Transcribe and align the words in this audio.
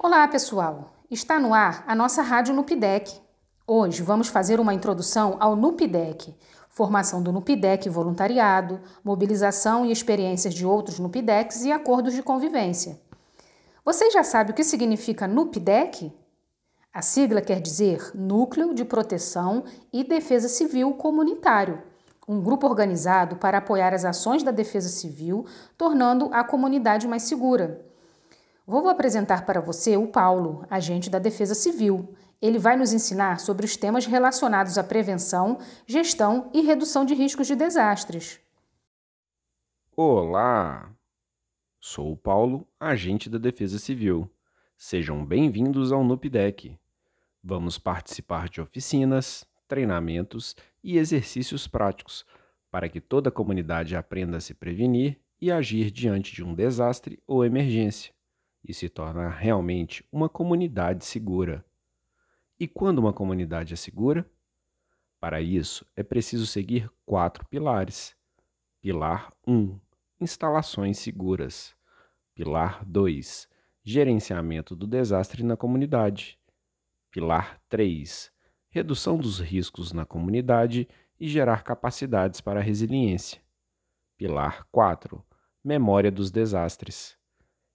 Olá, 0.00 0.28
pessoal! 0.28 0.92
Está 1.10 1.40
no 1.40 1.52
ar 1.52 1.82
a 1.84 1.92
nossa 1.92 2.22
rádio 2.22 2.54
Nupidec. 2.54 3.20
Hoje 3.66 4.00
vamos 4.00 4.28
fazer 4.28 4.60
uma 4.60 4.72
introdução 4.72 5.36
ao 5.40 5.56
Nupidec, 5.56 6.36
formação 6.70 7.20
do 7.20 7.32
Nupidec 7.32 7.88
voluntariado, 7.88 8.80
mobilização 9.02 9.84
e 9.84 9.90
experiências 9.90 10.54
de 10.54 10.64
outros 10.64 11.00
Nupidecs 11.00 11.64
e 11.64 11.72
acordos 11.72 12.14
de 12.14 12.22
convivência. 12.22 13.00
Você 13.84 14.08
já 14.12 14.22
sabe 14.22 14.52
o 14.52 14.54
que 14.54 14.62
significa 14.62 15.26
Nupidec? 15.26 16.12
A 16.94 17.02
sigla 17.02 17.40
quer 17.40 17.60
dizer 17.60 18.12
Núcleo 18.14 18.72
de 18.72 18.84
Proteção 18.84 19.64
e 19.92 20.04
Defesa 20.04 20.48
Civil 20.48 20.92
Comunitário, 20.92 21.82
um 22.28 22.40
grupo 22.40 22.68
organizado 22.68 23.34
para 23.34 23.58
apoiar 23.58 23.92
as 23.92 24.04
ações 24.04 24.44
da 24.44 24.52
defesa 24.52 24.88
civil, 24.88 25.44
tornando 25.76 26.30
a 26.32 26.44
comunidade 26.44 27.08
mais 27.08 27.24
segura. 27.24 27.84
Vou 28.70 28.86
apresentar 28.86 29.46
para 29.46 29.62
você 29.62 29.96
o 29.96 30.06
Paulo, 30.06 30.62
agente 30.68 31.08
da 31.08 31.18
Defesa 31.18 31.54
Civil. 31.54 32.14
Ele 32.38 32.58
vai 32.58 32.76
nos 32.76 32.92
ensinar 32.92 33.40
sobre 33.40 33.64
os 33.64 33.78
temas 33.78 34.04
relacionados 34.04 34.76
à 34.76 34.84
prevenção, 34.84 35.56
gestão 35.86 36.50
e 36.52 36.60
redução 36.60 37.06
de 37.06 37.14
riscos 37.14 37.46
de 37.46 37.56
desastres. 37.56 38.38
Olá! 39.96 40.94
Sou 41.80 42.12
o 42.12 42.16
Paulo, 42.16 42.68
agente 42.78 43.30
da 43.30 43.38
Defesa 43.38 43.78
Civil. 43.78 44.30
Sejam 44.76 45.24
bem-vindos 45.24 45.90
ao 45.90 46.04
NUPDEC. 46.04 46.78
Vamos 47.42 47.78
participar 47.78 48.50
de 48.50 48.60
oficinas, 48.60 49.46
treinamentos 49.66 50.54
e 50.84 50.98
exercícios 50.98 51.66
práticos 51.66 52.22
para 52.70 52.86
que 52.86 53.00
toda 53.00 53.30
a 53.30 53.32
comunidade 53.32 53.96
aprenda 53.96 54.36
a 54.36 54.42
se 54.42 54.52
prevenir 54.52 55.18
e 55.40 55.50
agir 55.50 55.90
diante 55.90 56.34
de 56.34 56.44
um 56.44 56.54
desastre 56.54 57.18
ou 57.26 57.46
emergência 57.46 58.12
e 58.64 58.74
se 58.74 58.88
tornar 58.88 59.30
realmente 59.30 60.04
uma 60.10 60.28
comunidade 60.28 61.04
segura. 61.04 61.64
E 62.58 62.66
quando 62.66 62.98
uma 62.98 63.12
comunidade 63.12 63.74
é 63.74 63.76
segura? 63.76 64.28
Para 65.20 65.40
isso, 65.40 65.84
é 65.96 66.02
preciso 66.02 66.46
seguir 66.46 66.90
quatro 67.04 67.44
pilares. 67.48 68.16
Pilar 68.80 69.32
1: 69.46 69.78
Instalações 70.20 70.98
seguras. 70.98 71.74
Pilar 72.34 72.84
2: 72.84 73.48
Gerenciamento 73.82 74.76
do 74.76 74.86
desastre 74.86 75.42
na 75.42 75.56
comunidade. 75.56 76.38
Pilar 77.10 77.60
3: 77.68 78.30
Redução 78.70 79.18
dos 79.18 79.40
riscos 79.40 79.92
na 79.92 80.04
comunidade 80.04 80.86
e 81.18 81.26
gerar 81.26 81.64
capacidades 81.64 82.40
para 82.40 82.60
a 82.60 82.62
resiliência. 82.62 83.42
Pilar 84.16 84.66
4: 84.70 85.24
Memória 85.64 86.12
dos 86.12 86.30
desastres. 86.30 87.17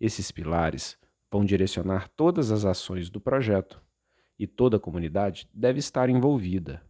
Esses 0.00 0.30
pilares 0.30 0.96
vão 1.30 1.44
direcionar 1.44 2.08
todas 2.08 2.50
as 2.50 2.64
ações 2.64 3.10
do 3.10 3.20
projeto 3.20 3.82
e 4.38 4.46
toda 4.46 4.76
a 4.76 4.80
comunidade 4.80 5.48
deve 5.52 5.78
estar 5.78 6.08
envolvida. 6.08 6.82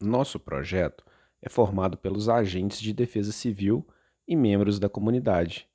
Nosso 0.00 0.38
projeto 0.38 1.04
é 1.40 1.48
formado 1.48 1.96
pelos 1.96 2.28
agentes 2.28 2.80
de 2.80 2.92
defesa 2.92 3.32
civil 3.32 3.86
e 4.26 4.36
membros 4.36 4.78
da 4.78 4.88
comunidade, 4.88 5.68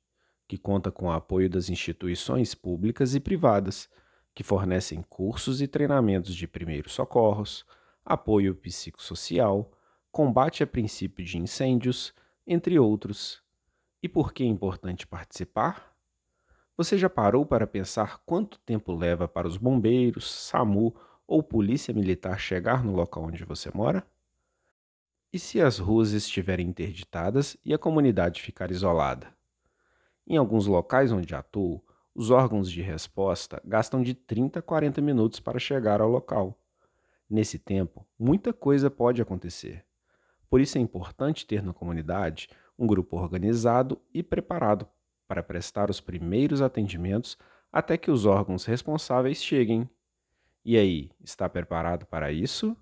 que 0.46 0.56
conta 0.56 0.90
com 0.90 1.06
o 1.06 1.10
apoio 1.10 1.50
das 1.50 1.68
instituições 1.68 2.54
públicas 2.54 3.14
e 3.14 3.20
privadas, 3.20 3.88
que 4.34 4.42
fornecem 4.42 5.02
cursos 5.02 5.60
e 5.60 5.68
treinamentos 5.68 6.34
de 6.34 6.46
primeiros 6.46 6.92
socorros, 6.92 7.66
apoio 8.04 8.54
psicossocial, 8.54 9.70
combate 10.10 10.62
a 10.62 10.66
princípio 10.66 11.24
de 11.24 11.36
incêndios, 11.36 12.14
entre 12.46 12.78
outros. 12.78 13.42
E 14.00 14.08
por 14.08 14.32
que 14.32 14.44
é 14.44 14.46
importante 14.46 15.06
participar? 15.06 15.92
Você 16.76 16.96
já 16.96 17.10
parou 17.10 17.44
para 17.44 17.66
pensar 17.66 18.20
quanto 18.24 18.60
tempo 18.60 18.94
leva 18.94 19.26
para 19.26 19.48
os 19.48 19.56
bombeiros, 19.56 20.30
SAMU 20.30 20.94
ou 21.26 21.42
Polícia 21.42 21.92
Militar 21.92 22.38
chegar 22.38 22.84
no 22.84 22.94
local 22.94 23.24
onde 23.24 23.44
você 23.44 23.70
mora? 23.74 24.06
E 25.32 25.38
se 25.38 25.60
as 25.60 25.78
ruas 25.78 26.12
estiverem 26.12 26.68
interditadas 26.68 27.56
e 27.64 27.74
a 27.74 27.78
comunidade 27.78 28.40
ficar 28.40 28.70
isolada? 28.70 29.34
Em 30.24 30.36
alguns 30.36 30.66
locais 30.66 31.10
onde 31.10 31.34
atuo, 31.34 31.82
os 32.14 32.30
órgãos 32.30 32.70
de 32.70 32.80
resposta 32.80 33.60
gastam 33.64 34.00
de 34.00 34.14
30 34.14 34.60
a 34.60 34.62
40 34.62 35.00
minutos 35.00 35.40
para 35.40 35.58
chegar 35.58 36.00
ao 36.00 36.08
local. 36.08 36.56
Nesse 37.28 37.58
tempo, 37.58 38.06
muita 38.18 38.52
coisa 38.52 38.88
pode 38.88 39.20
acontecer. 39.20 39.84
Por 40.48 40.60
isso 40.60 40.78
é 40.78 40.80
importante 40.80 41.46
ter 41.46 41.62
na 41.62 41.74
comunidade 41.74 42.48
um 42.78 42.86
grupo 42.86 43.16
organizado 43.16 44.00
e 44.14 44.22
preparado 44.22 44.86
para 45.26 45.42
prestar 45.42 45.90
os 45.90 46.00
primeiros 46.00 46.62
atendimentos 46.62 47.36
até 47.72 47.98
que 47.98 48.10
os 48.10 48.24
órgãos 48.24 48.64
responsáveis 48.64 49.42
cheguem. 49.42 49.88
E 50.64 50.76
aí, 50.76 51.10
está 51.22 51.48
preparado 51.48 52.06
para 52.06 52.32
isso? 52.32 52.76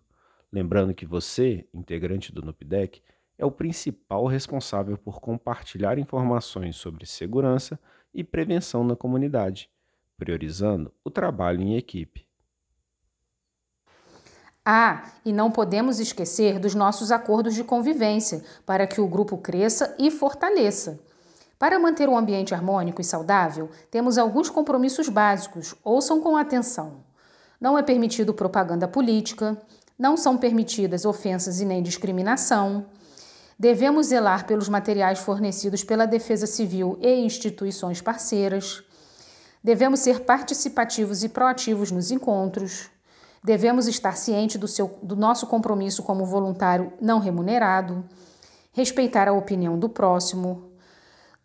Lembrando 0.53 0.95
que 0.95 1.07
você, 1.07 1.67
integrante 1.75 2.33
do 2.33 2.43
NUPDEC, 2.43 3.03
é 3.39 3.45
o 3.45 3.51
principal 3.51 4.27
responsável 4.27 4.97
por 4.97 5.21
compartilhar 5.21 5.99
informações 5.99 6.77
sobre 6.77 7.05
segurança 7.05 7.78
e 8.15 8.25
prevenção 8.25 8.83
na 8.83 8.97
comunidade, 8.97 9.69
priorizando 10.17 10.93
o 11.05 11.11
trabalho 11.11 11.61
em 11.61 11.77
equipe. 11.77 12.25
Ah, 14.69 15.04
e 15.25 15.32
não 15.32 15.49
podemos 15.49 16.00
esquecer 16.00 16.59
dos 16.59 16.75
nossos 16.75 17.12
acordos 17.12 17.54
de 17.54 17.62
convivência 17.62 18.43
para 18.66 18.84
que 18.84 19.00
o 19.00 19.06
grupo 19.06 19.38
cresça 19.38 19.94
e 19.97 20.10
fortaleça. 20.10 20.99
Para 21.56 21.78
manter 21.78 22.09
um 22.09 22.19
ambiente 22.19 22.53
harmônico 22.53 23.00
e 23.00 23.04
saudável, 23.04 23.71
temos 23.93 24.19
alguns 24.19 24.50
compromissos 24.50 25.09
básicos, 25.09 25.72
ouçam 25.84 26.21
com 26.21 26.37
atenção. 26.37 26.94
Não 27.60 27.78
é 27.78 27.82
permitido 27.82 28.34
propaganda 28.34 28.88
política, 28.88 29.56
não 29.97 30.16
são 30.16 30.37
permitidas 30.37 31.04
ofensas 31.04 31.60
e 31.60 31.65
nem 31.65 31.81
discriminação. 31.81 32.87
Devemos 33.56 34.09
zelar 34.09 34.48
pelos 34.48 34.69
materiais 34.69 35.21
fornecidos 35.21 35.84
pela 35.84 36.06
Defesa 36.06 36.44
Civil 36.44 36.98
e 37.00 37.15
instituições 37.15 38.03
parceiras. 38.03 38.83
Devemos 39.62 40.00
ser 40.00 40.25
participativos 40.25 41.22
e 41.22 41.28
proativos 41.28 41.93
nos 41.93 42.10
encontros. 42.10 42.91
Devemos 43.47 43.87
estar 43.87 44.17
cientes 44.17 44.57
do, 44.57 44.67
seu, 44.67 44.99
do 45.01 45.15
nosso 45.15 45.47
compromisso 45.47 46.03
como 46.03 46.27
voluntário 46.27 46.93
não 47.01 47.21
remunerado, 47.21 48.05
respeitar 48.73 49.29
a 49.29 49.33
opinião 49.33 49.79
do 49.79 49.89
próximo. 49.89 50.73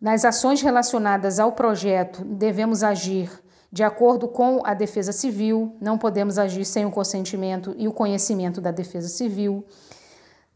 Nas 0.00 0.24
ações 0.24 0.60
relacionadas 0.62 1.38
ao 1.38 1.52
projeto, 1.52 2.24
devemos 2.24 2.82
agir 2.82 3.30
de 3.70 3.84
acordo 3.84 4.26
com 4.26 4.66
a 4.66 4.74
Defesa 4.74 5.12
Civil, 5.12 5.76
não 5.80 5.96
podemos 5.96 6.38
agir 6.38 6.64
sem 6.64 6.84
o 6.84 6.90
consentimento 6.90 7.72
e 7.78 7.86
o 7.86 7.92
conhecimento 7.92 8.60
da 8.60 8.72
Defesa 8.72 9.06
Civil. 9.06 9.64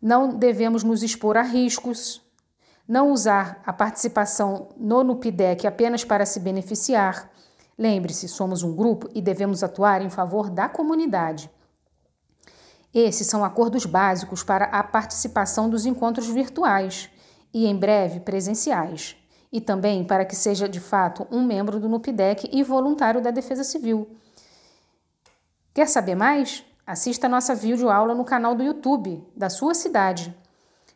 Não 0.03 0.37
devemos 0.37 0.83
nos 0.83 1.05
expor 1.05 1.37
a 1.37 1.43
riscos, 1.43 2.21
não 2.89 3.13
usar 3.13 3.63
a 3.65 3.73
participação 3.73 4.71
no 4.77 5.05
NUPIDEC 5.05 5.65
apenas 5.65 6.05
para 6.05 6.27
se 6.27 6.41
beneficiar 6.41 7.31
Lembre-se, 7.78 8.28
somos 8.28 8.62
um 8.62 8.75
grupo 8.75 9.09
e 9.14 9.20
devemos 9.20 9.62
atuar 9.62 10.00
em 10.00 10.09
favor 10.09 10.48
da 10.48 10.69
comunidade. 10.69 11.50
Esses 12.94 13.26
são 13.26 13.44
acordos 13.44 13.84
básicos 13.84 14.42
para 14.42 14.64
a 14.66 14.82
participação 14.82 15.69
dos 15.69 15.84
encontros 15.84 16.28
virtuais 16.28 17.10
e, 17.53 17.66
em 17.66 17.76
breve, 17.76 18.20
presenciais, 18.20 19.16
e 19.53 19.60
também 19.60 20.03
para 20.04 20.25
que 20.25 20.34
seja 20.34 20.66
de 20.66 20.81
fato 20.81 21.26
um 21.31 21.44
membro 21.44 21.78
do 21.78 21.88
NUPDEC 21.88 22.48
e 22.50 22.62
voluntário 22.62 23.20
da 23.20 23.31
Defesa 23.31 23.65
Civil. 23.65 24.09
Quer 25.75 25.88
saber 25.88 26.15
mais? 26.15 26.65
Assista 26.86 27.27
a 27.27 27.30
nossa 27.30 27.54
videoaula 27.54 28.15
no 28.15 28.24
canal 28.24 28.54
do 28.54 28.62
YouTube 28.62 29.22
da 29.36 29.51
sua 29.51 29.74
cidade. 29.74 30.34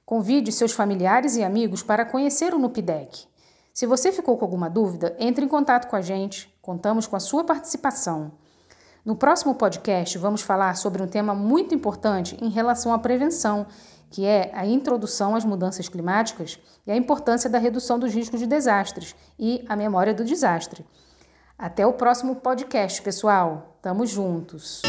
Convide 0.07 0.51
seus 0.51 0.73
familiares 0.73 1.37
e 1.37 1.43
amigos 1.43 1.83
para 1.83 2.07
conhecer 2.07 2.55
o 2.55 2.59
NUPDEC. 2.59 3.29
Se 3.75 3.87
você 3.87 4.11
ficou 4.11 4.39
com 4.39 4.45
alguma 4.45 4.71
dúvida, 4.71 5.15
entre 5.19 5.45
em 5.45 5.49
contato 5.49 5.87
com 5.89 5.97
a 5.97 6.01
gente, 6.01 6.50
contamos 6.61 7.07
com 7.07 7.17
a 7.17 7.21
sua 7.21 7.45
participação. 7.45 8.33
No 9.05 9.17
próximo 9.17 9.55
podcast, 9.55 10.19
vamos 10.19 10.43
falar 10.43 10.77
sobre 10.77 11.03
um 11.03 11.07
tema 11.07 11.35
muito 11.35 11.75
importante 11.75 12.37
em 12.43 12.51
relação 12.51 12.93
à 12.93 12.99
prevenção, 12.99 13.67
que 14.11 14.27
é 14.27 14.51
a 14.53 14.67
introdução 14.67 15.35
às 15.35 15.45
mudanças 15.45 15.89
climáticas 15.89 16.59
e 16.87 16.93
a 16.93 16.97
importância 16.97 17.49
da 17.49 17.59
redução 17.59 17.99
dos 17.99 18.13
riscos 18.13 18.41
de 18.41 18.47
desastres 18.47 19.15
e 19.39 19.65
a 19.69 19.77
memória 19.77 20.13
do 20.13 20.25
desastre. 20.25 20.85
Até 21.59 21.87
o 21.87 21.93
próximo 21.93 22.37
podcast, 22.37 23.01
pessoal. 23.03 23.79
Tamo 23.81 24.05
juntos. 24.07 24.83